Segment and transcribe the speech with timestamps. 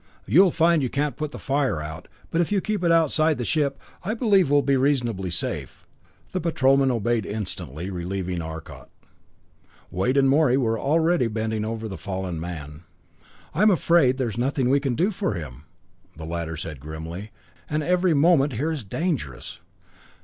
[0.25, 3.45] You'll find you can't put the fire out, but if you keep it outside the
[3.45, 5.85] ship, I believe we'll be reasonably safe."
[6.31, 8.89] The Patrolman obeyed instantly, relieving Arcot.
[9.91, 12.81] Wade and Morey were already bending over the fallen man.
[13.53, 15.65] "I'm afraid there's nothing we can do for him,"
[16.17, 17.29] the latter said grimly,
[17.69, 19.59] "and every moment here is dangerous.